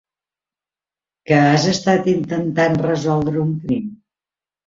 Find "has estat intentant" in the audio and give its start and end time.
1.49-2.79